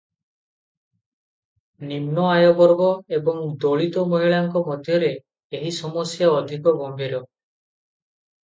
ନିମ୍ନ 1.91 2.23
ଆୟବର୍ଗ 2.29 2.87
ଏବଂ 3.17 3.43
ଦଳିତ 3.65 4.07
ମହିଳାଙ୍କ 4.15 4.65
ମଧ୍ୟରେ 4.71 5.13
ଏହି 5.59 5.75
ସମସ୍ୟା 5.81 6.31
ଅଧିକ 6.41 6.75
ଗମ୍ଭୀର। 6.81 7.23